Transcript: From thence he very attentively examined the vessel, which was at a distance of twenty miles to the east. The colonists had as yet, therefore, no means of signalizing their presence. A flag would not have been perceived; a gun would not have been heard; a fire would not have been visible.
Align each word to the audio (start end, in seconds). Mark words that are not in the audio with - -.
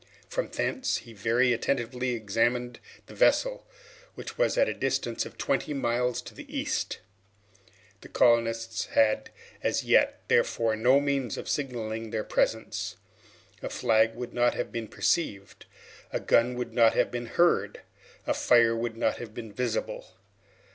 From 0.27 0.49
thence 0.49 0.97
he 0.97 1.13
very 1.13 1.53
attentively 1.53 2.13
examined 2.15 2.79
the 3.05 3.13
vessel, 3.13 3.67
which 4.15 4.35
was 4.35 4.57
at 4.57 4.67
a 4.67 4.73
distance 4.73 5.27
of 5.27 5.37
twenty 5.37 5.75
miles 5.75 6.23
to 6.23 6.33
the 6.33 6.57
east. 6.57 6.97
The 8.01 8.07
colonists 8.09 8.85
had 8.87 9.29
as 9.61 9.83
yet, 9.83 10.23
therefore, 10.27 10.75
no 10.75 10.99
means 10.99 11.37
of 11.37 11.47
signalizing 11.47 12.09
their 12.09 12.23
presence. 12.23 12.95
A 13.61 13.69
flag 13.69 14.15
would 14.15 14.33
not 14.33 14.55
have 14.55 14.71
been 14.71 14.87
perceived; 14.87 15.67
a 16.11 16.19
gun 16.19 16.55
would 16.55 16.73
not 16.73 16.95
have 16.95 17.11
been 17.11 17.27
heard; 17.27 17.81
a 18.25 18.33
fire 18.33 18.75
would 18.75 18.97
not 18.97 19.17
have 19.19 19.35
been 19.35 19.53
visible. 19.53 20.17